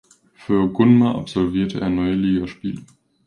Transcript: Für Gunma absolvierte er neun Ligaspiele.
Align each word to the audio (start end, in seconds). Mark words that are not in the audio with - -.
Für 0.33 0.67
Gunma 0.67 1.11
absolvierte 1.13 1.79
er 1.79 1.89
neun 1.91 2.19
Ligaspiele. 2.23 2.81